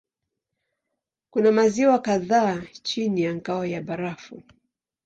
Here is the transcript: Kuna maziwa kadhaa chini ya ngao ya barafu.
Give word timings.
Kuna 1.29 1.51
maziwa 1.51 1.99
kadhaa 1.99 2.61
chini 2.83 3.21
ya 3.21 3.35
ngao 3.35 3.65
ya 3.65 3.81
barafu. 3.81 4.43